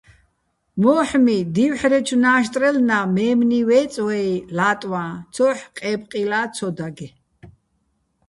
[0.81, 4.27] მო́ჰ̦მი დი́ვჰ̦რეჩო̆ ნა́ჟტრელნა́ მე́მნი ვე́წე̆ ვაჲ
[4.57, 7.11] ლა́ტვაჼ, ცო́ჰ̦ ყე́პყჲილა́ ცო დაგე̆.